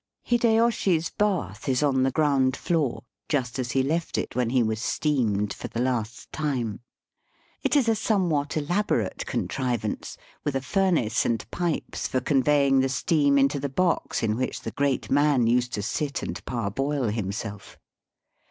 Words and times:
Hideyoshi's 0.23 1.11
bath 1.11 1.69
is 1.69 1.83
on 1.83 2.01
the 2.01 2.09
ground 2.09 2.57
floor, 2.57 3.03
just 3.29 3.59
as 3.59 3.73
he 3.73 3.83
left 3.83 4.17
it 4.17 4.35
when 4.35 4.49
he 4.49 4.63
was 4.63 4.81
steamed 4.81 5.53
for 5.53 5.67
the 5.67 5.79
last 5.79 6.31
time. 6.31 6.79
It 7.61 7.75
is 7.75 7.87
a 7.87 7.93
somewhat 7.93 8.57
elaborate 8.57 9.23
con 9.27 9.47
trivance, 9.47 10.17
with 10.43 10.55
a 10.55 10.61
furnace 10.61 11.23
and 11.23 11.45
pipes 11.51 12.07
for 12.07 12.19
con 12.19 12.41
veying 12.41 12.81
the 12.81 12.89
steam 12.89 13.37
into 13.37 13.59
the 13.59 13.69
box 13.69 14.23
in 14.23 14.35
which 14.37 14.61
the 14.61 14.71
great 14.71 15.11
man 15.11 15.45
used 15.45 15.71
to 15.73 15.83
sit 15.83 16.23
and 16.23 16.43
parboil 16.45 17.09
himself. 17.09 17.77